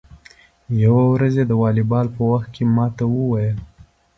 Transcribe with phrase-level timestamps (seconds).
[0.83, 3.57] یوه ورځ یې د والیبال په وخت کې ما ته و ویل: